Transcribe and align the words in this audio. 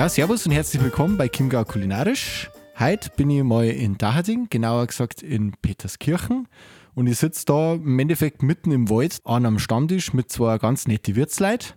Ja, 0.00 0.08
servus 0.08 0.46
und 0.46 0.52
herzlich 0.52 0.82
willkommen 0.82 1.18
bei 1.18 1.28
Chiemgau 1.28 1.62
Kulinarisch. 1.62 2.50
Heute 2.78 3.10
bin 3.18 3.28
ich 3.28 3.42
mal 3.42 3.66
in 3.66 3.98
Dacherding, 3.98 4.46
genauer 4.48 4.86
gesagt 4.86 5.22
in 5.22 5.52
Peterskirchen. 5.60 6.48
Und 6.94 7.06
ich 7.06 7.18
sitze 7.18 7.44
da 7.44 7.74
im 7.74 7.98
Endeffekt 7.98 8.42
mitten 8.42 8.72
im 8.72 8.88
Wald 8.88 9.20
an 9.24 9.44
einem 9.44 9.58
Stammtisch 9.58 10.14
mit 10.14 10.32
zwei 10.32 10.56
ganz 10.56 10.88
nette 10.88 11.16
Wirtsleuten. 11.16 11.74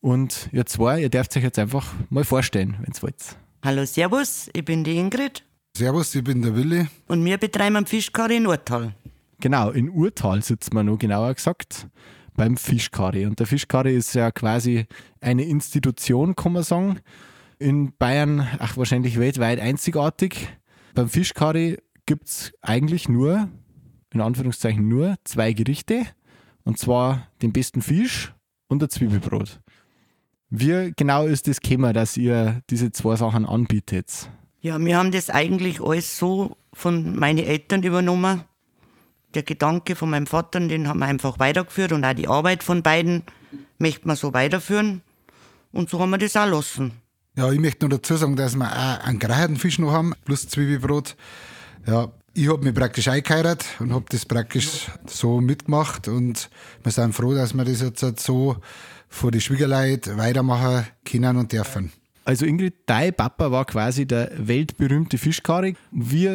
Und 0.00 0.48
ihr 0.50 0.64
zwei, 0.64 1.02
ihr 1.02 1.10
dürft 1.10 1.36
euch 1.36 1.42
jetzt 1.42 1.58
einfach 1.58 1.92
mal 2.08 2.24
vorstellen, 2.24 2.78
wenn 2.80 2.94
ihr 2.94 3.02
wollt. 3.02 3.36
Hallo, 3.62 3.84
Servus, 3.84 4.48
ich 4.54 4.64
bin 4.64 4.82
die 4.82 4.96
Ingrid 4.96 5.44
Servus, 5.76 6.14
ich 6.14 6.24
bin 6.24 6.40
der 6.40 6.56
Willi. 6.56 6.86
und 7.08 7.22
wir 7.22 7.36
betreiben 7.36 7.76
einen 7.76 7.84
Fischkarre 7.84 8.32
in 8.32 8.46
Urtal. 8.46 8.94
Genau, 9.40 9.68
in 9.72 9.90
Urtal 9.90 10.42
sitzen 10.42 10.74
wir 10.74 10.84
noch 10.84 10.96
genauer 10.96 11.34
gesagt, 11.34 11.86
beim 12.34 12.56
Fischkarre. 12.56 13.26
Und 13.26 13.40
der 13.40 13.46
Fischkarre 13.46 13.92
ist 13.92 14.14
ja 14.14 14.30
quasi 14.30 14.86
eine 15.20 15.44
Institution, 15.44 16.34
kann 16.34 16.54
man 16.54 16.62
sagen. 16.62 17.00
In 17.62 17.92
Bayern, 17.96 18.48
ach 18.58 18.76
wahrscheinlich 18.76 19.20
weltweit 19.20 19.60
einzigartig. 19.60 20.48
Beim 20.94 21.08
Fischkarre 21.08 21.78
gibt 22.06 22.26
es 22.26 22.52
eigentlich 22.60 23.08
nur, 23.08 23.48
in 24.12 24.20
Anführungszeichen 24.20 24.88
nur, 24.88 25.14
zwei 25.22 25.52
Gerichte. 25.52 26.04
Und 26.64 26.78
zwar 26.78 27.28
den 27.40 27.52
besten 27.52 27.80
Fisch 27.80 28.34
und 28.66 28.82
ein 28.82 28.90
Zwiebelbrot. 28.90 29.60
Wie 30.50 30.92
genau 30.96 31.24
ist 31.24 31.46
das 31.46 31.58
Thema, 31.58 31.92
dass 31.92 32.16
ihr 32.16 32.62
diese 32.68 32.90
zwei 32.90 33.14
Sachen 33.14 33.46
anbietet? 33.46 34.28
Ja, 34.60 34.80
wir 34.80 34.96
haben 34.96 35.12
das 35.12 35.30
eigentlich 35.30 35.80
alles 35.80 36.18
so 36.18 36.56
von 36.72 37.16
meinen 37.16 37.38
Eltern 37.38 37.84
übernommen. 37.84 38.42
Der 39.34 39.44
Gedanke 39.44 39.94
von 39.94 40.10
meinem 40.10 40.26
Vater, 40.26 40.58
den 40.58 40.88
haben 40.88 40.98
wir 40.98 41.06
einfach 41.06 41.38
weitergeführt 41.38 41.92
und 41.92 42.04
auch 42.04 42.14
die 42.14 42.26
Arbeit 42.26 42.64
von 42.64 42.82
beiden 42.82 43.22
möchte 43.78 44.08
man 44.08 44.16
so 44.16 44.34
weiterführen. 44.34 45.02
Und 45.70 45.90
so 45.90 46.00
haben 46.00 46.10
wir 46.10 46.18
das 46.18 46.36
auch 46.36 46.46
lassen. 46.46 47.01
Ja, 47.36 47.50
ich 47.50 47.58
möchte 47.58 47.86
noch 47.86 47.96
dazu 47.96 48.16
sagen, 48.16 48.36
dass 48.36 48.56
wir 48.56 48.70
auch 48.70 49.04
einen 49.04 49.18
gereicherten 49.18 49.56
Fisch 49.56 49.78
noch 49.78 49.92
haben, 49.92 50.12
plus 50.24 50.48
Zwiebelbrot. 50.48 51.16
Ja, 51.86 52.12
ich 52.34 52.48
habe 52.50 52.62
mich 52.62 52.74
praktisch 52.74 53.08
eingeheiratet 53.08 53.66
und 53.78 53.92
habe 53.92 54.04
das 54.10 54.26
praktisch 54.26 54.88
so 55.06 55.40
mitgemacht 55.40 56.08
und 56.08 56.50
wir 56.82 56.92
sind 56.92 57.14
froh, 57.14 57.34
dass 57.34 57.54
wir 57.54 57.64
das 57.64 57.80
jetzt 57.80 58.02
halt 58.02 58.20
so 58.20 58.56
vor 59.08 59.30
die 59.30 59.40
Schwiegerleute 59.40 60.18
weitermachen 60.18 60.86
können 61.04 61.36
und 61.38 61.52
dürfen. 61.52 61.92
Also 62.24 62.46
Ingrid, 62.46 62.74
dein 62.86 63.14
Papa 63.14 63.50
war 63.50 63.64
quasi 63.64 64.06
der 64.06 64.30
weltberühmte 64.36 65.18
Fischkarre. 65.18 65.74
Wie 65.90 66.28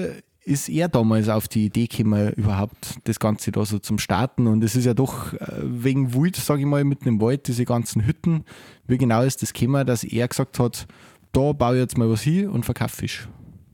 ist 0.47 0.69
er 0.69 0.87
damals 0.87 1.27
auf 1.27 1.47
die 1.47 1.65
Idee 1.65 1.87
gekommen, 1.87 2.31
überhaupt 2.33 2.95
das 3.03 3.19
Ganze 3.19 3.51
da 3.51 3.65
so 3.65 3.79
zum 3.79 3.99
Starten? 3.99 4.47
Und 4.47 4.63
es 4.63 4.75
ist 4.75 4.85
ja 4.85 4.93
doch 4.93 5.33
äh, 5.33 5.39
wegen 5.61 6.15
Wald, 6.15 6.37
sage 6.37 6.61
ich 6.61 6.65
mal, 6.65 6.83
mitten 6.85 7.07
im 7.07 7.21
Wald, 7.21 7.47
diese 7.47 7.65
ganzen 7.65 8.05
Hütten. 8.05 8.45
Wie 8.87 8.97
genau 8.97 9.23
ist 9.23 9.41
das 9.41 9.51
gekommen, 9.51 9.85
dass 9.85 10.05
er 10.05 10.27
gesagt 10.27 10.57
hat, 10.59 10.87
da 11.33 11.51
baue 11.51 11.75
ich 11.75 11.81
jetzt 11.81 11.97
mal 11.97 12.09
was 12.09 12.21
hin 12.21 12.49
und 12.49 12.63
verkaufe 12.63 12.95
Fisch? 12.95 13.27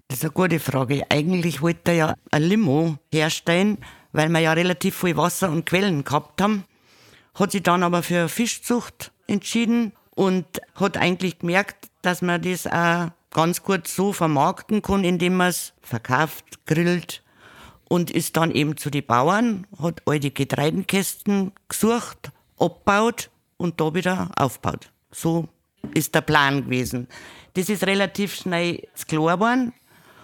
Das 0.08 0.18
ist 0.20 0.26
eine 0.26 0.34
gute 0.34 0.60
Frage. 0.60 1.04
Eigentlich 1.10 1.62
wollte 1.62 1.92
er 1.92 1.94
ja 1.94 2.16
ein 2.32 2.44
Limo 2.44 2.98
herstellen, 3.12 3.78
weil 4.12 4.30
wir 4.30 4.40
ja 4.40 4.54
relativ 4.54 4.98
viel 4.98 5.16
Wasser 5.16 5.52
und 5.52 5.66
Quellen 5.66 6.04
gehabt 6.04 6.42
haben. 6.42 6.64
Hat 7.36 7.52
sich 7.52 7.64
dann 7.64 7.84
aber 7.84 8.02
für 8.02 8.30
Fischzucht 8.30 9.12
entschieden 9.28 9.94
und 10.16 10.46
hat 10.76 10.98
eigentlich 10.98 11.40
gemerkt, 11.40 11.88
dass 12.02 12.22
man 12.22 12.42
das 12.42 12.66
auch 12.68 13.10
ganz 13.34 13.64
gut 13.64 13.88
so 13.88 14.14
vermarkten 14.14 14.82
kann, 14.82 15.04
indem 15.04 15.38
man 15.38 15.50
es 15.50 15.74
verkauft, 15.82 16.66
grillt 16.66 17.24
und 17.90 18.10
ist 18.10 18.38
dann 18.38 18.52
eben 18.52 18.78
zu 18.78 18.90
den 18.90 19.06
Bauern, 19.06 19.68
hat 19.82 20.02
all 20.06 20.20
die 20.20 20.34
Getreidenkästen 20.34 21.52
gesucht, 21.68 22.32
abgebaut 22.58 23.30
und 23.58 23.82
da 23.82 23.94
wieder 23.94 24.32
aufgebaut. 24.36 24.92
So 25.12 25.48
ist 25.94 26.16
der 26.16 26.22
Plan 26.22 26.64
gewesen. 26.64 27.08
Das 27.56 27.70
ist 27.70 27.86
relativ 27.86 28.36
schnell 28.36 28.88
klar 29.08 29.38
geworden 29.38 29.74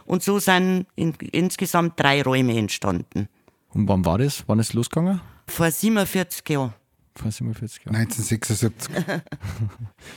und 0.05 0.23
so 0.23 0.39
sind 0.39 0.87
in, 0.95 1.13
insgesamt 1.31 1.99
drei 1.99 2.23
Räume 2.23 2.57
entstanden. 2.57 3.27
Und 3.71 3.87
wann 3.87 4.03
war 4.05 4.17
das? 4.17 4.43
Wann 4.47 4.59
ist 4.59 4.69
es 4.69 4.73
losgegangen? 4.73 5.21
Vor 5.47 5.69
47 5.69 6.47
Jahren. 6.49 6.73
Vor 7.19 7.31
47 7.31 7.85
Jahren. 7.85 7.95
1976. 7.95 8.95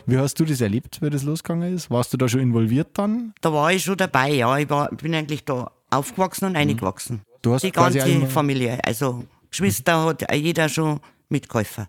Wie 0.06 0.18
hast 0.18 0.38
du 0.38 0.44
das 0.44 0.60
erlebt, 0.60 1.02
wie 1.02 1.10
das 1.10 1.24
losgegangen 1.24 1.74
ist? 1.74 1.90
Warst 1.90 2.12
du 2.12 2.16
da 2.16 2.28
schon 2.28 2.40
involviert 2.40 2.90
dann? 2.94 3.34
Da 3.40 3.52
war 3.52 3.72
ich 3.72 3.82
schon 3.82 3.96
dabei, 3.96 4.30
ja. 4.30 4.56
Ich 4.58 4.70
war, 4.70 4.88
bin 4.90 5.14
eigentlich 5.14 5.44
da 5.44 5.70
aufgewachsen 5.90 6.46
und 6.46 6.56
eingewachsen. 6.56 7.22
Du 7.42 7.54
hast 7.54 7.62
Die 7.62 7.72
ganze 7.72 8.26
Familie. 8.26 8.78
Also 8.84 9.24
Geschwister 9.50 10.04
hat 10.04 10.32
jeder 10.32 10.68
schon 10.68 11.00
mitgeholfen. 11.28 11.86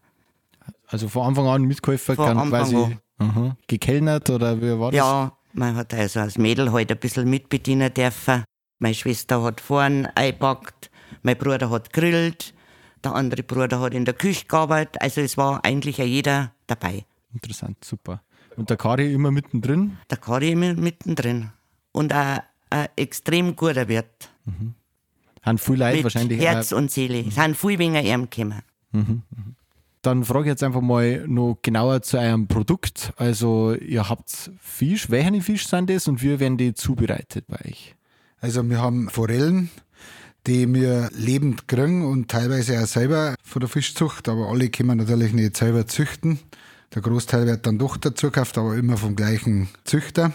Also 0.87 1.07
von 1.07 1.27
Anfang 1.27 1.47
an 1.47 1.63
Mitkäufer, 1.63 2.15
Von 2.15 2.25
kann 2.25 2.37
Anfang 2.37 2.61
quasi 2.61 2.97
aha, 3.19 3.55
gekellnert 3.67 4.29
oder 4.29 4.59
wie 4.61 4.79
war 4.79 4.91
das? 4.91 4.97
Ja, 4.97 5.31
man 5.53 5.75
hat 5.75 5.93
also 5.93 6.21
als 6.21 6.37
Mädel 6.37 6.71
halt 6.71 6.91
ein 6.91 6.97
bisschen 6.97 7.29
mitbedienen 7.29 7.93
dürfen. 7.93 8.43
Meine 8.79 8.93
Schwester 8.93 9.41
hat 9.43 9.61
vorn 9.61 10.07
eingepackt, 10.15 10.89
mein 11.21 11.37
Bruder 11.37 11.69
hat 11.69 11.93
grillt, 11.93 12.52
der 13.03 13.15
andere 13.15 13.43
Bruder 13.43 13.79
hat 13.79 13.93
in 13.93 14.05
der 14.05 14.13
Küche 14.13 14.45
gearbeitet. 14.45 15.01
Also 15.01 15.21
es 15.21 15.37
war 15.37 15.63
eigentlich 15.63 15.97
jeder 15.97 16.51
dabei. 16.67 17.05
Interessant, 17.33 17.83
super. 17.83 18.21
Und 18.55 18.69
der 18.69 18.77
Kari 18.77 19.13
immer 19.13 19.31
mittendrin? 19.31 19.97
Der 20.09 20.17
Kari 20.17 20.51
immer 20.51 20.73
mittendrin. 20.73 21.49
Und 21.91 22.13
auch 22.13 22.39
ein 22.69 22.87
extrem 22.95 23.55
guter 23.55 23.87
Wirt. 23.87 24.29
Haben 25.41 25.57
viele 25.57 25.85
Leute 25.85 25.95
Mit 25.97 26.03
wahrscheinlich 26.05 26.39
Herz 26.41 26.71
auch. 26.71 26.77
und 26.77 26.91
Seele. 26.91 27.25
Es 27.27 27.35
sind 27.35 27.57
viel 27.57 27.79
weniger 27.79 28.01
ihm 28.01 28.29
gekommen. 28.29 28.61
Dann 30.01 30.23
frage 30.25 30.45
ich 30.45 30.47
jetzt 30.49 30.63
einfach 30.63 30.81
mal 30.81 31.25
noch 31.27 31.59
genauer 31.61 32.01
zu 32.01 32.17
eurem 32.17 32.47
Produkt. 32.47 33.13
Also 33.15 33.73
ihr 33.73 34.09
habt 34.09 34.51
Fisch, 34.59 35.09
welche 35.09 35.41
Fisch 35.41 35.67
sind 35.67 35.89
das 35.89 36.07
und 36.07 36.21
wie 36.21 36.39
werden 36.39 36.57
die 36.57 36.73
zubereitet 36.73 37.45
bei 37.47 37.57
euch? 37.65 37.95
Also 38.39 38.69
wir 38.69 38.81
haben 38.81 39.09
Forellen, 39.09 39.69
die 40.47 40.71
wir 40.73 41.09
lebend 41.13 41.67
kriegen 41.67 42.05
und 42.05 42.29
teilweise 42.29 42.81
auch 42.81 42.87
selber 42.87 43.35
von 43.43 43.59
der 43.59 43.69
Fischzucht, 43.69 44.27
aber 44.27 44.49
alle 44.49 44.69
können 44.69 44.97
natürlich 44.97 45.33
nicht 45.33 45.57
selber 45.57 45.87
züchten. 45.87 46.39
Der 46.93 47.01
Großteil 47.01 47.45
wird 47.45 47.65
dann 47.65 47.79
doch 47.79 47.97
dazu 47.97 48.27
gekauft, 48.27 48.57
aber 48.57 48.75
immer 48.75 48.97
vom 48.97 49.15
gleichen 49.15 49.69
Züchter, 49.83 50.33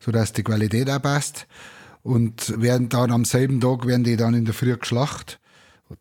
sodass 0.00 0.32
die 0.32 0.42
Qualität 0.42 0.90
auch 0.90 1.02
passt. 1.02 1.46
Und 2.02 2.60
werden 2.60 2.88
dann 2.88 3.12
am 3.12 3.24
selben 3.24 3.60
Tag 3.60 3.86
werden 3.86 4.02
die 4.02 4.16
dann 4.16 4.34
in 4.34 4.44
der 4.44 4.54
Früh 4.54 4.76
geschlacht, 4.76 5.38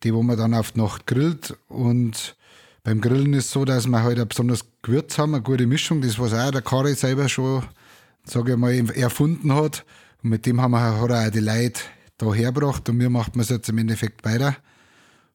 die 0.03 0.13
wo 0.13 0.23
man 0.23 0.37
dann 0.37 0.53
auf 0.55 0.71
die 0.71 0.79
Nacht 0.79 1.05
grillt 1.05 1.55
und 1.67 2.35
beim 2.83 2.99
Grillen 2.99 3.33
ist 3.33 3.45
es 3.45 3.51
so, 3.51 3.63
dass 3.63 3.85
wir 3.85 4.01
halt 4.01 4.19
ein 4.19 4.27
besonderes 4.27 4.65
Gewürz 4.81 5.19
haben, 5.19 5.35
eine 5.35 5.43
gute 5.43 5.67
Mischung, 5.67 6.01
das 6.01 6.17
was 6.17 6.33
auch 6.33 6.49
der 6.49 6.63
Kari 6.63 6.95
selber 6.95 7.29
schon, 7.29 7.63
sage 8.23 8.53
ich 8.53 8.57
mal, 8.57 8.73
erfunden 8.95 9.53
hat. 9.53 9.85
Und 10.23 10.31
mit 10.31 10.47
dem 10.47 10.59
haben 10.59 10.71
wir, 10.71 10.79
er 10.79 11.27
auch 11.27 11.31
die 11.31 11.39
Leute 11.39 11.81
da 12.21 12.33
hergebracht 12.33 12.87
und 12.89 12.99
wir 12.99 13.09
machen 13.09 13.39
es 13.39 13.49
jetzt 13.49 13.69
im 13.69 13.77
Endeffekt 13.77 14.23
weiter 14.23 14.55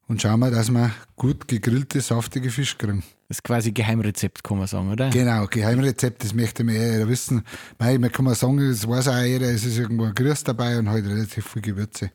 und 0.09 0.23
schauen 0.23 0.41
wir, 0.41 0.51
dass 0.51 0.71
wir 0.71 0.91
gut 1.17 1.49
gegrillte, 1.49 2.01
saftige 2.01 2.51
Fisch 2.51 2.79
kriegen. 2.79 3.03
Das 3.29 3.39
ist 3.39 3.43
quasi 3.43 3.73
Geheimrezept, 3.73 4.45
kann 4.45 4.59
man 4.59 4.69
sagen, 4.69 4.93
oder? 4.93 5.11
Genau, 5.11 5.47
Geheimrezept, 5.47 6.22
das 6.22 6.33
möchte 6.33 6.63
man 6.63 6.77
eher 6.77 7.09
wissen. 7.09 7.43
Mei, 7.78 7.99
man 7.99 8.13
kann 8.13 8.25
mal 8.25 8.37
sagen, 8.37 8.59
das 8.59 8.89
weiß 8.89 9.09
auch 9.09 9.21
jeder, 9.22 9.51
es 9.51 9.65
ist 9.65 9.78
irgendwo 9.78 10.05
ein 10.05 10.15
Grüß 10.15 10.45
dabei 10.45 10.78
und 10.78 10.89
halt 10.89 11.07
relativ 11.07 11.47
viel 11.49 11.63
Gewürze. 11.63 12.13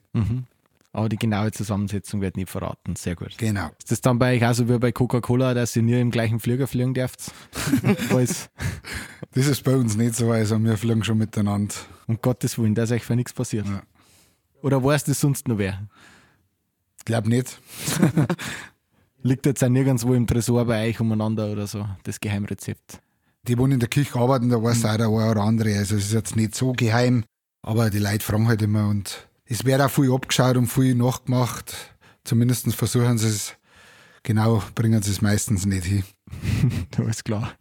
Aber 0.93 1.07
die 1.09 1.17
genaue 1.17 1.51
Zusammensetzung 1.51 2.21
wird 2.21 2.35
nicht 2.35 2.49
verraten. 2.49 2.95
Sehr 2.95 3.15
gut. 3.15 3.37
Genau. 3.37 3.67
Ist 3.77 3.91
das 3.91 4.01
dann 4.01 4.19
bei 4.19 4.35
euch 4.35 4.45
auch 4.45 4.53
so 4.53 4.67
wie 4.67 4.77
bei 4.77 4.91
Coca-Cola, 4.91 5.53
dass 5.53 5.75
ihr 5.75 5.83
nie 5.83 5.99
im 5.99 6.11
gleichen 6.11 6.39
Flieger 6.39 6.67
fliegen 6.67 6.93
dürft? 6.93 7.31
Das 9.33 9.47
ist 9.47 9.63
bei 9.63 9.73
uns 9.75 9.95
nicht 9.95 10.15
so, 10.15 10.31
also 10.31 10.59
wir 10.59 10.75
fliegen 10.75 11.05
schon 11.05 11.17
miteinander. 11.17 11.73
Um 12.07 12.19
Gottes 12.21 12.57
Willen, 12.57 12.75
dass 12.75 12.91
euch 12.91 13.05
für 13.05 13.15
nichts 13.15 13.31
passiert. 13.31 13.65
Ja. 13.65 13.81
Oder 14.61 14.83
weiß 14.83 15.05
das 15.05 15.19
sonst 15.19 15.47
noch 15.47 15.57
wer? 15.57 15.87
Ich 16.97 17.05
glaube 17.05 17.29
nicht. 17.29 17.59
Liegt 19.23 19.45
jetzt 19.45 19.63
auch 19.63 19.69
nirgendwo 19.69 20.13
im 20.13 20.25
Tresor 20.27 20.65
bei 20.65 20.89
euch 20.89 20.99
umeinander 20.99 21.51
oder 21.51 21.67
so, 21.67 21.87
das 22.03 22.19
Geheimrezept. 22.19 23.01
Die, 23.47 23.55
die 23.55 23.63
in 23.63 23.79
der 23.79 23.89
Küche 23.89 24.19
arbeiten, 24.19 24.49
da 24.49 24.61
weiß 24.61 24.85
auch 24.85 24.97
der 24.97 25.07
eine 25.07 25.31
oder 25.31 25.41
andere. 25.41 25.75
Also 25.77 25.95
es 25.95 26.05
ist 26.05 26.13
jetzt 26.13 26.35
nicht 26.35 26.55
so 26.55 26.73
geheim, 26.73 27.23
aber 27.63 27.89
die 27.89 27.99
Leute 27.99 28.23
fragen 28.23 28.47
halt 28.47 28.61
immer 28.61 28.87
und 28.87 29.27
es 29.45 29.65
wird 29.65 29.81
auch 29.81 29.89
viel 29.89 30.11
abgeschaut 30.11 30.57
und 30.57 30.67
viel 30.67 30.95
nachgemacht. 30.95 31.75
Zumindest 32.23 32.73
versuchen 32.75 33.17
sie 33.17 33.27
es, 33.27 33.55
genau, 34.23 34.61
bringen 34.75 35.01
sie 35.01 35.11
es 35.11 35.21
meistens 35.21 35.65
nicht 35.65 35.85
hin. 35.85 36.03
Alles 36.97 37.23
klar. 37.23 37.53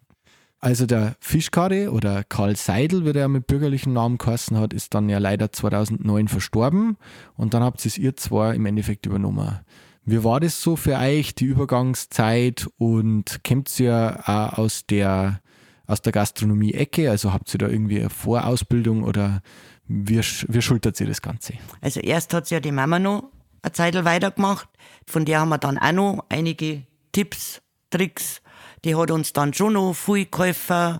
Also 0.62 0.84
der 0.84 1.16
Fischkari 1.20 1.88
oder 1.88 2.22
Karl 2.22 2.54
Seidel, 2.54 3.06
wie 3.06 3.14
der 3.14 3.28
mit 3.28 3.46
bürgerlichen 3.46 3.94
Namen 3.94 4.18
geheißen 4.18 4.58
hat, 4.58 4.74
ist 4.74 4.92
dann 4.92 5.08
ja 5.08 5.16
leider 5.16 5.50
2009 5.50 6.28
verstorben 6.28 6.98
und 7.34 7.54
dann 7.54 7.62
habt 7.62 7.82
ihr 7.84 7.88
es 7.88 7.96
ihr 7.96 8.14
zwar 8.16 8.54
im 8.54 8.66
Endeffekt 8.66 9.06
übernommen. 9.06 9.60
Wie 10.04 10.22
war 10.22 10.38
das 10.38 10.60
so 10.60 10.76
für 10.76 10.98
euch, 10.98 11.34
die 11.34 11.46
Übergangszeit 11.46 12.68
und 12.76 13.40
kommt 13.42 13.80
ihr 13.80 14.20
auch 14.26 14.58
aus 14.58 14.84
der, 14.84 15.40
aus 15.86 16.02
der 16.02 16.12
Gastronomie-Ecke? 16.12 17.10
Also 17.10 17.32
habt 17.32 17.54
ihr 17.54 17.58
da 17.58 17.68
irgendwie 17.68 18.00
eine 18.00 18.10
Vorausbildung 18.10 19.02
oder 19.02 19.40
wie, 19.86 20.18
wie 20.18 20.62
schultert 20.62 21.00
ihr 21.00 21.06
das 21.06 21.22
Ganze? 21.22 21.54
Also 21.80 22.00
erst 22.00 22.34
hat 22.34 22.50
ja 22.50 22.60
die 22.60 22.72
Mama 22.72 22.98
noch 22.98 23.30
eine 23.62 23.72
Zeit 23.72 23.94
weitergemacht. 24.04 24.68
Von 25.06 25.24
der 25.24 25.40
haben 25.40 25.48
wir 25.48 25.58
dann 25.58 25.78
auch 25.78 25.92
noch 25.92 26.24
einige 26.28 26.82
Tipps, 27.12 27.62
Tricks 27.90 28.42
die 28.84 28.96
hat 28.96 29.10
uns 29.10 29.32
dann 29.32 29.52
schon 29.54 29.74
noch 29.74 29.94
viel 29.94 30.26
geholfen. 30.26 30.98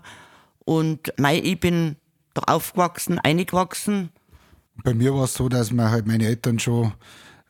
Und 0.65 1.13
mei, 1.17 1.39
ich 1.39 1.59
bin 1.59 1.95
da 2.33 2.41
aufgewachsen, 2.53 3.19
eingewachsen. 3.19 4.09
Bei 4.83 4.93
mir 4.93 5.13
war 5.13 5.25
es 5.25 5.33
so, 5.33 5.49
dass 5.49 5.71
wir 5.71 5.91
halt 5.91 6.07
meine 6.07 6.25
Eltern 6.25 6.59
schon 6.59 6.93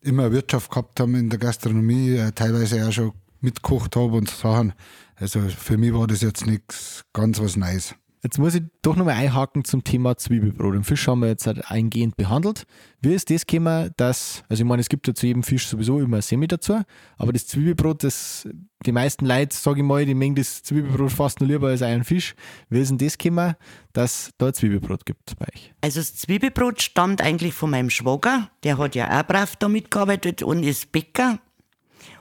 immer 0.01 0.31
Wirtschaft 0.31 0.71
gehabt 0.71 0.99
haben 0.99 1.15
in 1.15 1.29
der 1.29 1.39
Gastronomie, 1.39 2.15
äh, 2.15 2.31
teilweise 2.31 2.87
auch 2.87 2.91
schon 2.91 3.13
mitgekocht 3.39 3.95
habe 3.95 4.17
und 4.17 4.29
Sachen. 4.29 4.73
Also 5.15 5.41
für 5.41 5.77
mich 5.77 5.93
war 5.93 6.07
das 6.07 6.21
jetzt 6.21 6.47
nichts 6.47 7.05
ganz 7.13 7.39
was 7.39 7.55
Neues. 7.55 7.95
Jetzt 8.23 8.37
muss 8.37 8.53
ich 8.53 8.61
doch 8.83 8.95
nochmal 8.95 9.15
einhaken 9.15 9.63
zum 9.63 9.83
Thema 9.83 10.15
Zwiebelbrot. 10.15 10.75
Den 10.75 10.83
Fisch 10.83 11.07
haben 11.07 11.21
wir 11.21 11.29
jetzt 11.29 11.47
halt 11.47 11.71
eingehend 11.71 12.17
behandelt. 12.17 12.67
Wie 13.01 13.15
ist 13.15 13.31
das 13.31 13.47
gekommen, 13.47 13.89
dass, 13.97 14.43
also 14.47 14.61
ich 14.61 14.67
meine, 14.67 14.81
es 14.81 14.89
gibt 14.89 15.07
ja 15.07 15.15
zu 15.15 15.25
jedem 15.25 15.41
Fisch 15.41 15.67
sowieso 15.67 15.99
immer 15.99 16.17
ein 16.17 16.21
Semi 16.21 16.45
dazu, 16.45 16.81
aber 17.17 17.33
das 17.33 17.47
Zwiebelbrot, 17.47 18.03
das 18.03 18.47
die 18.85 18.91
meisten 18.91 19.25
Leute, 19.25 19.55
sage 19.55 19.79
ich 19.79 19.85
mal, 19.85 20.05
die 20.05 20.13
mengen 20.13 20.35
das 20.35 20.61
Zwiebelbrot 20.61 21.11
fast 21.11 21.39
nur 21.39 21.49
lieber 21.49 21.69
als 21.69 21.81
einen 21.81 22.03
Fisch. 22.03 22.35
Wie 22.69 22.79
ist 22.79 22.89
denn 22.89 22.99
das 22.99 23.17
gekommen, 23.17 23.55
dass 23.93 24.29
da 24.37 24.53
Zwiebelbrot 24.53 25.05
gibt 25.05 25.35
bei 25.39 25.47
euch? 25.53 25.73
Also 25.81 25.99
das 25.99 26.15
Zwiebelbrot 26.15 26.79
stammt 26.79 27.21
eigentlich 27.21 27.55
von 27.55 27.71
meinem 27.71 27.89
Schwager, 27.89 28.51
der 28.63 28.77
hat 28.77 28.93
ja 28.93 29.19
auch 29.19 29.25
brav 29.25 29.55
da 29.55 29.67
mitgearbeitet 29.67 30.43
und 30.43 30.61
ist 30.61 30.91
Bäcker. 30.91 31.39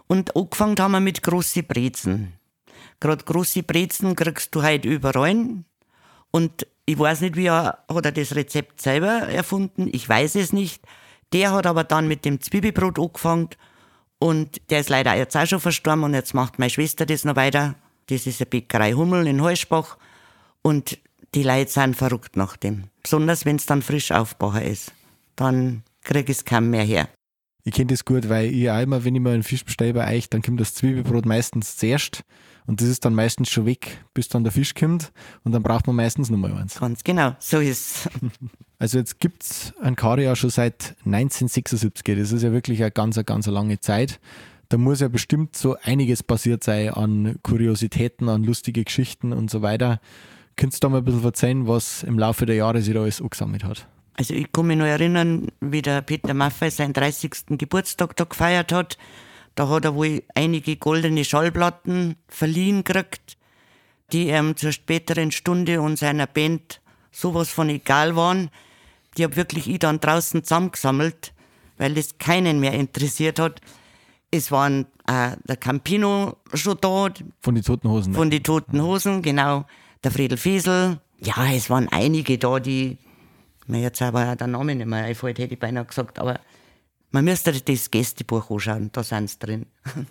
Und 0.07 0.35
angefangen 0.35 0.77
haben 0.79 0.93
wir 0.93 1.01
mit 1.01 1.23
großen 1.23 1.67
Brezen. 1.67 2.33
Gerade 3.01 3.25
große 3.25 3.63
Brezen 3.63 4.17
kriegst 4.17 4.55
du 4.55 4.63
halt 4.63 4.85
überall 4.85 5.65
und 6.31 6.67
ich 6.87 6.99
weiß 6.99 7.21
nicht, 7.21 7.37
wie 7.37 7.47
er, 7.47 7.79
hat 7.89 8.05
er 8.05 8.13
das 8.13 8.35
Rezept 8.35 8.81
selber 8.81 9.09
erfunden, 9.29 9.89
ich 9.93 10.09
weiß 10.09 10.35
es 10.35 10.53
nicht. 10.53 10.83
Der 11.33 11.53
hat 11.53 11.67
aber 11.67 11.85
dann 11.85 12.09
mit 12.09 12.25
dem 12.25 12.41
Zwiebelbrot 12.41 12.99
angefangen 12.99 13.51
und 14.19 14.61
der 14.71 14.81
ist 14.81 14.89
leider 14.89 15.17
jetzt 15.17 15.37
auch 15.37 15.47
schon 15.47 15.61
verstorben 15.61 16.03
und 16.03 16.15
jetzt 16.15 16.35
macht 16.35 16.59
meine 16.59 16.71
Schwester 16.71 17.07
das 17.07 17.25
noch 17.25 17.37
weiter. 17.37 17.77
Das 18.07 18.27
ist 18.27 18.41
eine 18.41 18.47
Bäckerei 18.51 18.93
Hummel 18.93 19.27
in 19.29 19.41
Heusbach 19.41 19.97
und 20.63 20.99
die 21.35 21.45
Leute 21.45 21.71
sind 21.71 21.95
verrückt 21.95 22.37
nach 22.37 22.57
dem. 22.57 22.85
Besonders 23.03 23.45
wenn 23.45 23.57
es 23.57 23.67
dann 23.67 23.83
frisch 23.83 24.11
aufgebaut 24.11 24.63
ist. 24.63 24.93
Dann 25.37 25.85
kriege 26.03 26.33
ich 26.33 26.39
es 26.39 26.45
kaum 26.45 26.71
mehr 26.71 26.83
her. 26.83 27.09
Ich 27.63 27.75
kenne 27.75 27.89
das 27.89 28.05
gut, 28.05 28.29
weil 28.29 28.53
ich 28.53 28.71
auch 28.71 28.81
immer, 28.81 29.05
wenn 29.05 29.15
ich 29.15 29.21
mal 29.21 29.35
einen 29.35 29.43
Fisch 29.43 29.65
bestelle 29.65 29.95
bei 29.95 30.17
euch, 30.17 30.29
dann 30.29 30.43
kommt 30.43 30.61
das 30.61 30.75
Zwiebelbrot 30.75 31.27
meistens 31.27 31.77
zuerst 31.77 32.25
und 32.67 32.81
das 32.81 32.89
ist 32.89 33.05
dann 33.05 33.15
meistens 33.15 33.51
schon 33.51 33.67
weg, 33.67 34.05
bis 34.15 34.29
dann 34.29 34.45
der 34.45 34.53
Fisch 34.53 34.75
kommt 34.75 35.13
und 35.45 35.53
dann 35.53 35.63
braucht 35.63 35.87
man 35.87 35.97
meistens 35.97 36.31
nochmal 36.31 36.53
eins. 36.53 36.79
Ganz 36.79 37.05
genau, 37.05 37.35
so 37.39 37.59
ist 37.59 38.07
es. 38.07 38.11
Also 38.81 38.97
jetzt 38.97 39.21
gibt 39.21 39.43
es 39.43 39.75
ein 39.83 39.95
Karia 39.95 40.35
schon 40.35 40.49
seit 40.49 40.97
1976. 41.05 42.17
Das 42.17 42.33
ist 42.33 42.43
ja 42.43 42.51
wirklich 42.51 42.81
eine 42.81 42.91
ganz, 42.91 43.21
ganz 43.27 43.47
lange 43.47 43.79
Zeit. 43.79 44.21
Da 44.71 44.79
muss 44.79 45.01
ja 45.01 45.09
bestimmt 45.09 45.55
so 45.55 45.77
einiges 45.83 46.23
passiert 46.23 46.65
sein 46.65 46.89
an 46.89 47.37
Kuriositäten, 47.43 48.31
an 48.31 48.43
lustige 48.43 48.83
Geschichten 48.83 49.35
und 49.35 49.51
so 49.51 49.61
weiter. 49.61 50.01
Könntest 50.57 50.83
du 50.83 50.87
da 50.87 50.93
mal 50.93 50.99
ein 50.99 51.05
bisschen 51.05 51.25
erzählen, 51.25 51.69
was 51.69 52.05
im 52.05 52.19
Laufe 52.19 52.47
der 52.47 52.57
Jahre 52.57 52.81
sich 52.81 52.95
da 52.95 53.03
alles 53.03 53.21
angesammelt 53.21 53.65
hat? 53.65 53.87
Also 54.15 54.33
ich 54.33 54.51
kann 54.53 54.67
mich 54.67 54.79
noch 54.79 54.87
erinnern, 54.87 55.49
wie 55.61 55.83
der 55.83 56.01
Peter 56.03 56.35
Maffei 56.35 56.71
seinen 56.71 56.93
30. 56.93 57.59
Geburtstag 57.59 58.17
da 58.17 58.25
gefeiert 58.25 58.73
hat. 58.73 58.97
Da 59.55 59.69
hat 59.69 59.85
er 59.85 59.95
wohl 59.95 60.23
einige 60.35 60.77
goldene 60.77 61.25
Schallplatten 61.25 62.17
verliehen 62.29 62.85
gekriegt, 62.85 63.37
die 64.13 64.29
ihm 64.29 64.57
zur 64.57 64.73
späteren 64.73 65.31
Stunde 65.33 65.81
und 65.81 65.99
seiner 65.99 66.27
Band 66.27 66.81
sowas 67.11 67.51
von 67.51 67.69
egal 67.69 68.17
waren. 68.17 68.51
Die 69.17 69.25
habe 69.25 69.37
wirklich 69.37 69.69
ich 69.69 69.79
dann 69.81 70.01
draußen 70.01 70.45
zusammengesammelt, 70.45 71.33
weil 71.79 71.97
es 71.99 72.19
keinen 72.19 72.61
mehr 72.61 72.73
interessiert 72.73 73.39
hat. 73.39 73.61
Es 74.31 74.53
waren 74.53 74.87
äh, 75.07 75.37
der 75.45 75.57
Campino 75.57 76.37
schon 76.55 76.79
da. 76.81 77.09
Von 77.41 77.55
den 77.55 77.65
Toten 77.65 77.89
Hosen. 77.89 78.13
Ne? 78.13 78.17
Von 78.17 78.31
den 78.31 78.43
Toten 78.43 78.81
Hosen, 78.81 79.23
genau. 79.23 79.65
Der 80.05 80.13
Friedel 80.13 80.39
Fiesel. 80.39 81.01
Ja, 81.19 81.53
es 81.53 81.69
waren 81.69 81.89
einige 81.91 82.39
da, 82.39 82.61
die 82.61 82.97
mir 83.67 83.81
jetzt 83.81 84.01
aber 84.03 84.37
der 84.37 84.47
Name 84.47 84.75
nicht 84.75 84.87
mehr 84.87 85.05
einfällt, 85.05 85.39
hätte 85.39 85.55
ich 85.55 85.61
beinahe 85.61 85.85
gesagt, 85.85 86.19
aber 86.19 86.41
man 87.11 87.25
müsste 87.25 87.53
das 87.53 87.91
Gästebuch 87.91 88.51
anschauen, 88.51 88.91
da 88.93 89.03
sind 89.03 89.31
sie 89.31 89.39
drin. 89.39 89.67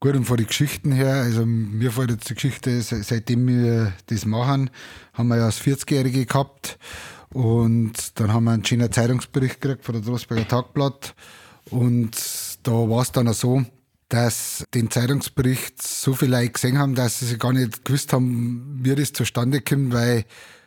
Gut, 0.00 0.16
und 0.16 0.24
von 0.24 0.38
den 0.38 0.46
Geschichten 0.46 0.92
her, 0.92 1.12
also 1.12 1.44
mir 1.44 1.92
fällt 1.92 2.10
jetzt 2.10 2.30
die 2.30 2.34
Geschichte, 2.34 2.80
seitdem 2.80 3.46
wir 3.46 3.92
das 4.06 4.24
machen, 4.24 4.70
haben 5.12 5.28
wir 5.28 5.36
ja 5.36 5.46
das 5.46 5.60
40-Jährige 5.60 6.24
gehabt 6.24 6.78
und 7.34 8.18
dann 8.18 8.32
haben 8.32 8.44
wir 8.44 8.52
einen 8.52 8.64
schönen 8.64 8.90
Zeitungsbericht 8.90 9.60
gekriegt 9.60 9.84
von 9.84 9.94
der 9.94 10.02
Drosberger 10.02 10.48
Tagblatt 10.48 11.14
und 11.68 12.16
da 12.62 12.72
war 12.72 13.02
es 13.02 13.12
dann 13.12 13.28
auch 13.28 13.34
so, 13.34 13.62
dass 14.08 14.64
den 14.72 14.90
Zeitungsbericht 14.90 15.82
so 15.82 16.14
viele 16.14 16.38
Leute 16.38 16.52
gesehen 16.52 16.78
haben, 16.78 16.94
dass 16.94 17.20
sie 17.20 17.36
gar 17.36 17.52
nicht 17.52 17.84
gewusst 17.84 18.14
haben, 18.14 18.80
wie 18.82 18.94
das 18.94 19.12
zustande 19.12 19.60
kommt, 19.60 19.92
weil 19.92 20.24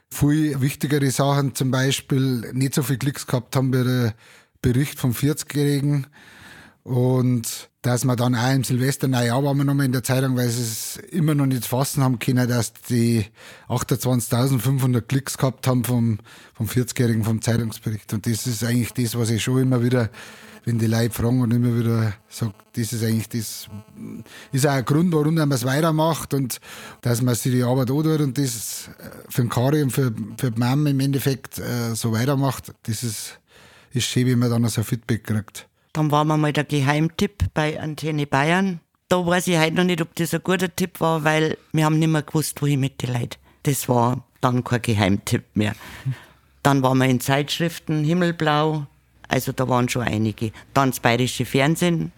viel 0.09 0.61
wichtigere 0.61 1.09
Sachen 1.09 1.55
zum 1.55 1.71
Beispiel 1.71 2.51
nicht 2.53 2.75
so 2.75 2.83
viel 2.83 2.97
Klicks 2.97 3.25
gehabt 3.25 3.55
haben 3.55 3.73
wie 3.73 3.83
der 3.83 4.13
Bericht 4.63 4.97
vom 4.97 5.11
40-Jährigen. 5.11 6.07
Und 6.83 7.69
dass 7.83 8.03
wir 8.03 8.15
dann 8.15 8.35
auch 8.35 8.53
im 8.53 8.63
Silvester, 8.63 9.07
naja, 9.07 9.41
waren 9.41 9.57
wir 9.57 9.63
nochmal 9.63 9.85
in 9.85 9.91
der 9.91 10.03
Zeitung, 10.03 10.35
weil 10.35 10.49
sie 10.49 10.63
es 10.63 10.97
immer 11.11 11.35
noch 11.35 11.45
nicht 11.45 11.65
fassen 11.65 12.03
haben 12.03 12.17
können, 12.17 12.49
dass 12.49 12.73
die 12.73 13.25
28.500 13.69 15.01
Klicks 15.01 15.37
gehabt 15.37 15.67
haben 15.67 15.83
vom, 15.83 16.19
vom 16.53 16.65
40-Jährigen 16.65 17.23
vom 17.23 17.41
Zeitungsbericht. 17.41 18.11
Und 18.13 18.25
das 18.25 18.47
ist 18.47 18.63
eigentlich 18.63 18.93
das, 18.93 19.17
was 19.17 19.29
ich 19.29 19.43
schon 19.43 19.61
immer 19.61 19.83
wieder 19.83 20.09
wenn 20.65 20.79
die 20.79 20.87
Leute 20.87 21.13
fragen 21.13 21.41
und 21.41 21.51
immer 21.51 21.77
wieder 21.77 22.13
sagt, 22.29 22.55
das 22.75 22.93
ist 22.93 23.03
eigentlich 23.03 23.29
das, 23.29 23.67
ist 24.51 24.67
auch 24.67 24.71
ein 24.71 24.85
Grund, 24.85 25.13
warum 25.13 25.35
man 25.35 25.51
es 25.51 25.65
weitermacht 25.65 26.33
und 26.33 26.59
dass 27.01 27.21
man 27.21 27.35
sich 27.35 27.51
die 27.51 27.63
Arbeit 27.63 27.91
antut 27.91 28.21
und 28.21 28.37
das 28.37 28.89
für 29.29 29.41
den 29.41 29.49
Kari 29.49 29.83
und 29.83 29.91
für, 29.91 30.13
für 30.37 30.51
die 30.51 30.59
Mama 30.59 30.89
im 30.89 30.99
Endeffekt 30.99 31.59
äh, 31.59 31.95
so 31.95 32.13
weitermacht, 32.13 32.73
das 32.83 33.03
ist, 33.03 33.39
ist 33.93 34.05
schön, 34.05 34.27
wenn 34.27 34.39
man 34.39 34.49
dann 34.49 34.67
so 34.67 34.83
Feedback 34.83 35.23
kriegt. 35.23 35.67
Dann 35.93 36.11
war 36.11 36.25
wir 36.25 36.37
mal 36.37 36.53
der 36.53 36.63
Geheimtipp 36.63 37.53
bei 37.53 37.79
Antenne 37.79 38.25
Bayern. 38.25 38.79
Da 39.09 39.25
weiß 39.25 39.47
ich 39.47 39.59
heute 39.59 39.75
noch 39.75 39.83
nicht, 39.83 40.01
ob 40.01 40.15
das 40.15 40.33
ein 40.33 40.41
guter 40.43 40.75
Tipp 40.75 40.99
war, 40.99 41.23
weil 41.23 41.57
wir 41.71 41.85
haben 41.85 41.99
nicht 41.99 42.09
mehr 42.09 42.23
gewusst, 42.23 42.61
wohin 42.61 42.79
mit 42.79 43.01
den 43.01 43.13
Leuten. 43.13 43.37
Das 43.63 43.87
war 43.87 44.25
dann 44.41 44.63
kein 44.63 44.81
Geheimtipp 44.81 45.43
mehr. 45.55 45.75
Dann 46.63 46.81
waren 46.81 46.97
wir 46.97 47.05
in 47.05 47.19
Zeitschriften, 47.19 48.03
Himmelblau, 48.03 48.87
also 49.27 49.51
da 49.51 49.67
waren 49.67 49.89
schon 49.89 50.03
einige. 50.03 50.51
Dann 50.73 50.89
das 50.91 50.99
Bayerische 50.99 51.45
Fernsehen 51.45 52.11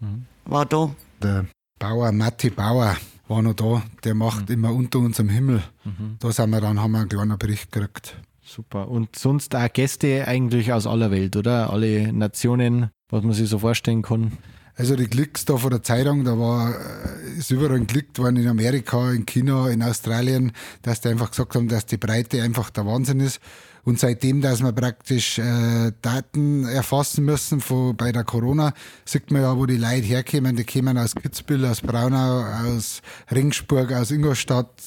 mhm. 0.00 0.26
war 0.44 0.66
da. 0.66 0.94
Der 1.22 1.46
Bauer, 1.78 2.12
Matti 2.12 2.50
Bauer, 2.50 2.96
war 3.28 3.42
noch 3.42 3.54
da. 3.54 3.82
Der 4.02 4.14
macht 4.14 4.48
mhm. 4.48 4.54
immer 4.54 4.72
unter 4.72 4.98
unserem 4.98 5.28
Himmel. 5.28 5.62
Mhm. 5.84 6.16
Da 6.18 6.32
sind 6.32 6.50
wir 6.50 6.60
dann, 6.60 6.80
haben 6.80 6.92
wir 6.92 7.00
einen 7.00 7.08
kleinen 7.08 7.38
Bericht 7.38 7.72
gekriegt. 7.72 8.16
Super. 8.44 8.88
Und 8.88 9.16
sonst 9.16 9.54
auch 9.56 9.72
Gäste 9.72 10.28
eigentlich 10.28 10.72
aus 10.72 10.86
aller 10.86 11.10
Welt, 11.10 11.36
oder? 11.36 11.70
Alle 11.70 12.12
Nationen, 12.12 12.90
was 13.08 13.24
man 13.24 13.32
sich 13.32 13.48
so 13.48 13.58
vorstellen 13.58 14.02
kann. 14.02 14.32
Also 14.76 14.96
die 14.96 15.06
Klicks 15.06 15.44
da 15.44 15.56
von 15.56 15.70
der 15.70 15.84
Zeitung, 15.84 16.24
da 16.24 16.36
war, 16.36 16.74
äh, 16.74 17.38
ist 17.38 17.50
überall 17.52 17.78
geklickt 17.78 18.18
worden 18.18 18.36
in 18.36 18.48
Amerika, 18.48 19.12
in 19.12 19.24
China, 19.24 19.68
in 19.70 19.82
Australien, 19.82 20.52
dass 20.82 21.00
die 21.00 21.08
einfach 21.08 21.30
gesagt 21.30 21.54
haben, 21.54 21.68
dass 21.68 21.86
die 21.86 21.96
Breite 21.96 22.42
einfach 22.42 22.70
der 22.70 22.84
Wahnsinn 22.84 23.20
ist. 23.20 23.40
Und 23.84 24.00
seitdem, 24.00 24.40
dass 24.40 24.62
wir 24.62 24.72
praktisch 24.72 25.38
äh, 25.38 25.92
Daten 26.02 26.64
erfassen 26.64 27.24
müssen 27.24 27.60
von, 27.60 27.96
bei 27.96 28.12
der 28.12 28.24
Corona, 28.24 28.72
sieht 29.04 29.30
man 29.30 29.42
ja, 29.42 29.56
wo 29.56 29.66
die 29.66 29.76
Leute 29.76 30.06
herkommen. 30.06 30.56
Die 30.56 30.64
kommen 30.64 30.98
aus 30.98 31.14
Kitzbühel, 31.14 31.66
aus 31.66 31.82
Braunau, 31.82 32.42
aus 32.42 33.02
Ringsburg, 33.30 33.92
aus 33.92 34.10
Ingolstadt, 34.10 34.82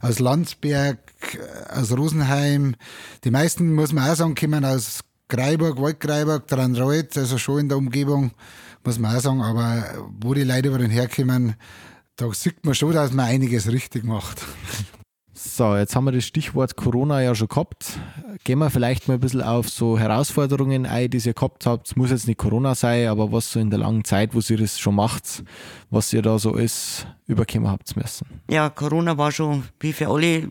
aus 0.00 0.18
Landsberg, 0.18 0.98
aus 1.68 1.96
Rosenheim. 1.96 2.74
Die 3.24 3.30
meisten, 3.30 3.74
muss 3.74 3.92
man 3.92 4.10
auch 4.10 4.14
sagen, 4.14 4.34
kommen 4.34 4.64
aus 4.64 5.00
Greiburg, 5.28 5.80
Waldgreiburg, 5.80 6.46
Dranreuth, 6.46 7.16
also 7.16 7.38
schon 7.38 7.60
in 7.60 7.68
der 7.68 7.78
Umgebung, 7.78 8.32
muss 8.84 8.98
man 8.98 9.16
auch 9.16 9.20
sagen. 9.20 9.42
Aber 9.42 9.84
wo 10.20 10.34
die 10.34 10.44
Leute 10.44 10.68
über 10.68 10.78
den 10.78 10.90
herkommen, 10.90 11.54
da 12.16 12.32
sieht 12.32 12.64
man 12.64 12.74
schon, 12.74 12.92
dass 12.92 13.12
man 13.12 13.26
einiges 13.26 13.70
richtig 13.70 14.04
macht. 14.04 14.42
So, 15.44 15.74
jetzt 15.76 15.96
haben 15.96 16.04
wir 16.04 16.12
das 16.12 16.24
Stichwort 16.24 16.76
Corona 16.76 17.20
ja 17.20 17.34
schon 17.34 17.48
gehabt. 17.48 17.98
gehen 18.44 18.60
wir 18.60 18.70
vielleicht 18.70 19.08
mal 19.08 19.14
ein 19.14 19.20
bisschen 19.20 19.42
auf 19.42 19.68
so 19.68 19.98
Herausforderungen 19.98 20.86
ein, 20.86 21.10
die 21.10 21.18
ihr 21.18 21.34
gehabt 21.34 21.66
habt. 21.66 21.96
Muss 21.96 22.10
jetzt 22.10 22.28
nicht 22.28 22.38
Corona 22.38 22.74
sein, 22.74 23.08
aber 23.08 23.32
was 23.32 23.50
so 23.50 23.58
in 23.58 23.70
der 23.70 23.80
langen 23.80 24.04
Zeit, 24.04 24.34
wo 24.34 24.40
ihr 24.40 24.58
das 24.58 24.78
schon 24.78 24.94
macht, 24.94 25.42
was 25.90 26.12
ihr 26.12 26.22
da 26.22 26.38
so 26.38 26.54
ist, 26.54 27.06
überkommen 27.26 27.68
habt 27.68 27.96
müssen. 27.96 28.26
Ja, 28.50 28.70
Corona 28.70 29.18
war 29.18 29.32
schon, 29.32 29.64
wie 29.80 29.92
für 29.92 30.08
alle 30.08 30.48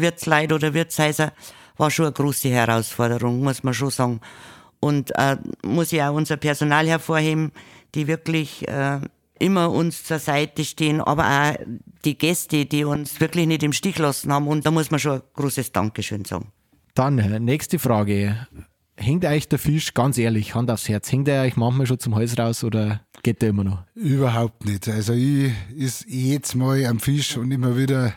Wirtsleute 0.00 0.54
oder 0.54 0.74
Wirtshäuser, 0.74 1.32
war 1.76 1.90
schon 1.90 2.06
eine 2.06 2.12
große 2.12 2.48
Herausforderung, 2.48 3.42
muss 3.42 3.62
man 3.62 3.74
schon 3.74 3.90
sagen. 3.90 4.20
Und 4.80 5.12
äh, 5.16 5.36
muss 5.64 5.92
ich 5.92 6.02
auch 6.02 6.14
unser 6.14 6.36
Personal 6.36 6.86
hervorheben, 6.86 7.52
die 7.94 8.06
wirklich 8.06 8.68
äh, 8.68 9.00
immer 9.38 9.70
uns 9.70 10.04
zur 10.04 10.18
Seite 10.18 10.64
stehen, 10.64 11.00
aber 11.00 11.24
auch 11.24 11.54
die 12.04 12.16
Gäste, 12.16 12.66
die 12.66 12.84
uns 12.84 13.20
wirklich 13.20 13.46
nicht 13.46 13.62
im 13.62 13.72
Stich 13.72 13.98
lassen 13.98 14.32
haben. 14.32 14.46
Und 14.46 14.66
da 14.66 14.70
muss 14.70 14.90
man 14.90 15.00
schon 15.00 15.20
ein 15.20 15.22
großes 15.34 15.72
Dankeschön 15.72 16.24
sagen. 16.24 16.52
Dann, 16.94 17.18
äh, 17.18 17.40
nächste 17.40 17.78
Frage. 17.78 18.46
Hängt 18.96 19.24
euch 19.24 19.48
der 19.48 19.58
Fisch, 19.58 19.92
ganz 19.92 20.18
ehrlich, 20.18 20.54
Hand 20.54 20.70
aufs 20.70 20.88
Herz, 20.88 21.10
hängt 21.10 21.26
er 21.26 21.42
euch 21.42 21.56
manchmal 21.56 21.86
schon 21.86 21.98
zum 21.98 22.14
Hals 22.14 22.38
raus 22.38 22.62
oder 22.62 23.00
geht 23.24 23.42
der 23.42 23.48
immer 23.48 23.64
noch? 23.64 23.82
Überhaupt 23.96 24.64
nicht. 24.64 24.88
Also 24.88 25.14
ich 25.14 25.52
ist 25.76 26.06
jedes 26.08 26.54
Mal 26.54 26.86
am 26.86 27.00
Fisch 27.00 27.36
und 27.36 27.50
immer 27.50 27.76
wieder, 27.76 28.14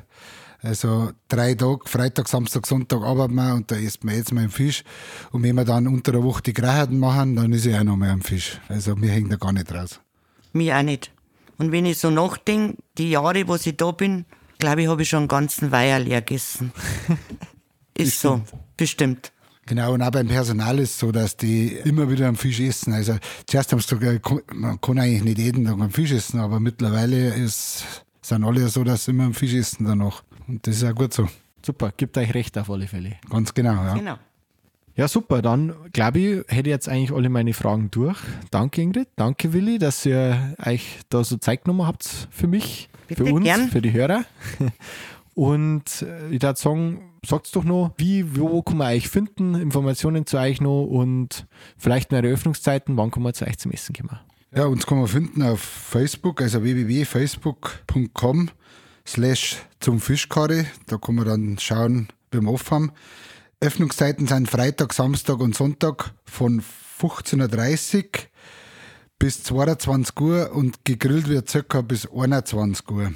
also 0.62 1.12
drei 1.28 1.54
Tage, 1.54 1.82
Freitag, 1.86 2.28
Samstag, 2.28 2.66
Sonntag 2.66 3.02
arbeiten 3.02 3.36
wir 3.36 3.54
und 3.54 3.70
da 3.70 3.76
isst 3.76 4.04
man 4.04 4.16
jetzt 4.16 4.34
mal 4.34 4.42
einen 4.42 4.50
Fisch. 4.50 4.84
Und 5.32 5.44
wenn 5.44 5.56
wir 5.56 5.66
dann 5.66 5.88
unter 5.88 6.12
der 6.12 6.24
Woche 6.24 6.42
die 6.42 6.54
Greiheiten 6.54 7.00
machen, 7.00 7.36
dann 7.36 7.54
ist 7.54 7.66
er 7.66 7.80
auch 7.80 7.84
noch 7.84 7.98
mal 7.98 8.10
am 8.10 8.22
Fisch. 8.22 8.60
Also 8.68 8.96
mir 8.96 9.12
hängt 9.12 9.32
da 9.32 9.36
gar 9.36 9.54
nicht 9.54 9.72
raus. 9.72 10.00
Mir 10.54 10.78
auch 10.78 10.84
nicht. 10.84 11.12
Und 11.58 11.72
wenn 11.72 11.86
ich 11.86 12.00
so 12.00 12.10
nachdenke, 12.10 12.78
die 12.98 13.12
Jahre, 13.12 13.48
wo 13.48 13.56
ich 13.56 13.78
da 13.78 13.92
bin, 13.92 14.26
glaube 14.60 14.82
ich, 14.82 14.88
habe 14.88 15.02
ich 15.02 15.10
schon 15.10 15.20
einen 15.20 15.28
ganzen 15.28 15.72
Weiher 15.72 16.00
leer 16.00 16.22
gegessen. 16.22 16.72
ist 17.98 18.20
so, 18.20 18.42
bestimmt. 18.76 19.32
Genau, 19.68 19.94
und 19.94 20.02
auch 20.02 20.12
beim 20.12 20.28
Personal 20.28 20.80
ist 20.80 20.92
es 20.92 21.00
so, 21.00 21.12
dass 21.12 21.36
die 21.36 21.74
immer 21.74 22.10
wieder 22.10 22.28
am 22.28 22.36
Fisch 22.36 22.60
essen. 22.62 22.94
Also 22.94 23.18
zuerst 23.48 23.72
haben 23.72 23.82
sie 23.82 23.98
gesagt, 23.98 24.56
man 24.56 24.80
kann 24.80 24.98
eigentlich 24.98 25.24
nicht 25.24 25.40
jeden 25.40 25.66
Tag 25.66 25.74
am 25.74 25.92
Fisch 25.92 26.14
essen, 26.14 26.40
aber 26.40 26.60
mittlerweile 26.60 27.34
ist, 27.34 27.84
sind 28.22 28.46
alle 28.46 28.70
so, 28.70 28.86
dass 28.86 29.06
sie 29.06 29.12
immer 29.12 29.26
am 29.26 29.34
Fisch 29.34 29.54
essen 29.54 29.86
danach. 29.86 30.24
Und 30.48 30.66
das 30.66 30.78
ist 30.78 30.84
auch 30.84 30.96
gut 30.96 31.14
so. 31.14 31.28
Super, 31.66 31.92
gibt 31.96 32.18
euch 32.18 32.34
recht 32.34 32.58
auf 32.58 32.70
alle 32.70 32.88
Fälle. 32.88 33.18
Ganz 33.30 33.54
genau, 33.54 33.74
ja. 33.74 33.94
Genau. 33.94 34.18
Ja, 34.96 35.08
super. 35.08 35.42
Dann 35.42 35.76
glaube 35.94 36.20
ich, 36.20 36.38
hätte 36.48 36.70
ich 36.70 36.74
jetzt 36.74 36.90
eigentlich 36.90 37.12
alle 37.12 37.30
meine 37.30 37.54
Fragen 37.54 37.92
durch. 37.92 38.18
Danke, 38.50 38.82
Ingrid. 38.82 39.10
Danke, 39.16 39.54
Willi, 39.54 39.78
dass 39.78 40.06
ihr 40.06 40.56
euch 40.66 41.00
da 41.10 41.24
so 41.24 41.38
Zeit 41.38 41.66
genommen 41.66 41.86
habt 41.86 42.28
für 42.32 42.48
mich, 42.48 42.90
Bitte, 43.08 43.26
für 43.26 43.34
uns, 43.34 43.46
gern. 43.46 43.70
für 43.70 43.82
die 43.82 43.94
Hörer. 43.94 44.26
Und 45.36 46.02
äh, 46.02 46.30
ich 46.30 46.42
würde 46.42 46.60
sagen, 46.60 47.12
sagt 47.24 47.56
doch 47.56 47.64
noch, 47.64 47.94
wie, 47.98 48.36
wo 48.38 48.64
kann 48.64 48.78
man 48.78 48.88
euch 48.88 49.08
finden, 49.08 49.54
Informationen 49.54 50.26
zu 50.26 50.38
euch 50.40 50.62
noch 50.62 50.86
und 50.86 51.46
vielleicht 51.78 52.12
noch 52.12 52.18
Eröffnungszeiten, 52.18 52.98
wann 52.98 53.12
kann 53.12 53.22
man 53.22 53.36
zu 53.36 53.46
euch 53.46 53.60
zum 53.60 53.72
Essen 53.72 53.94
kommen. 53.94 54.20
Ja, 54.56 54.66
uns 54.66 54.88
kann 54.88 54.98
man 54.98 55.08
finden 55.08 55.44
auf 55.44 55.60
Facebook, 55.60 56.42
also 56.42 56.64
www.facebook.com 56.64 58.50
slash 59.08 59.58
zum 59.80 60.00
Fischkarre. 60.00 60.66
Da 60.88 60.98
kann 60.98 61.16
man 61.16 61.26
dann 61.26 61.58
schauen, 61.60 62.10
wie 62.32 62.42
wir 62.42 62.52
offen 62.52 62.72
haben. 62.72 62.92
Öffnungszeiten 63.60 64.28
sind 64.28 64.50
Freitag, 64.50 64.94
Samstag 64.94 65.40
und 65.40 65.56
Sonntag 65.56 66.14
von 66.26 66.62
15.30 67.02 67.96
Uhr 68.04 68.10
bis 69.18 69.44
22 69.44 70.20
Uhr 70.20 70.52
und 70.54 70.86
gegrillt 70.86 71.28
wird 71.28 71.50
circa 71.50 71.82
bis 71.82 72.08
21 72.08 72.88
Uhr. 72.90 73.14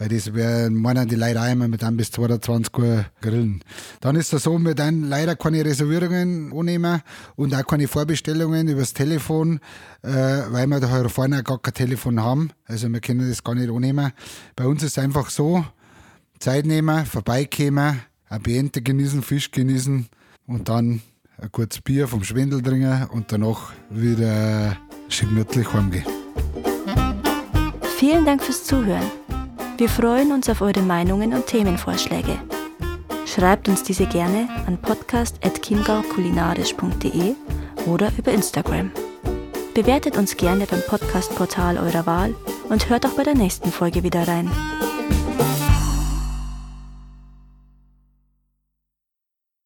Weil 0.00 0.08
das 0.08 0.32
wäre, 0.32 0.70
meinen 0.70 1.06
die 1.06 1.14
Leute 1.14 1.42
auch 1.42 1.52
immer 1.52 1.68
mit 1.68 1.84
einem 1.84 1.98
bis 1.98 2.10
22 2.12 2.78
Uhr 2.78 3.04
grillen. 3.20 3.62
Dann 4.00 4.16
ist 4.16 4.32
das 4.32 4.44
so, 4.44 4.58
wir 4.58 4.74
dann 4.74 5.02
leider 5.02 5.36
keine 5.36 5.62
Reservierungen 5.62 6.54
annehmen 6.56 7.02
und 7.36 7.54
auch 7.54 7.66
keine 7.66 7.86
Vorbestellungen 7.86 8.66
übers 8.68 8.94
Telefon, 8.94 9.60
äh, 10.00 10.08
weil 10.08 10.66
wir 10.68 10.80
da 10.80 10.88
halt 10.88 11.10
vorne 11.10 11.42
gar 11.42 11.58
kein 11.58 11.74
Telefon 11.74 12.18
haben. 12.18 12.50
Also 12.64 12.88
wir 12.88 13.00
können 13.00 13.28
das 13.28 13.44
gar 13.44 13.54
nicht 13.54 13.68
annehmen. 13.68 14.12
Bei 14.56 14.66
uns 14.66 14.82
ist 14.82 14.96
es 14.96 15.04
einfach 15.04 15.28
so, 15.28 15.66
Zeit 16.38 16.64
nehmen, 16.64 17.04
vorbeikommen, 17.04 18.00
ein 18.30 18.42
Biente 18.42 18.80
genießen, 18.80 19.22
Fisch 19.22 19.50
genießen 19.50 20.08
und 20.46 20.70
dann 20.70 21.02
ein 21.36 21.52
kurzes 21.52 21.82
Bier 21.82 22.08
vom 22.08 22.24
Schwindel 22.24 22.62
trinken 22.62 23.06
und 23.10 23.30
danach 23.32 23.74
wieder 23.90 24.78
schön 25.10 25.28
gemütlich 25.28 25.70
heimgehen. 25.70 26.06
Vielen 27.98 28.24
Dank 28.24 28.42
fürs 28.42 28.64
Zuhören. 28.64 29.19
Wir 29.80 29.88
freuen 29.88 30.30
uns 30.32 30.48
auf 30.50 30.60
eure 30.60 30.82
Meinungen 30.82 31.32
und 31.32 31.46
Themenvorschläge. 31.46 32.38
Schreibt 33.24 33.66
uns 33.66 33.82
diese 33.82 34.04
gerne 34.04 34.46
an 34.66 34.76
podcast.chiemgaukulinarisch.de 34.76 37.34
oder 37.86 38.12
über 38.18 38.30
Instagram. 38.30 38.90
Bewertet 39.72 40.18
uns 40.18 40.36
gerne 40.36 40.66
beim 40.66 40.82
Podcastportal 40.86 41.78
eurer 41.78 42.04
Wahl 42.04 42.34
und 42.68 42.90
hört 42.90 43.06
auch 43.06 43.14
bei 43.14 43.22
der 43.22 43.34
nächsten 43.34 43.72
Folge 43.72 44.02
wieder 44.02 44.28
rein. 44.28 44.50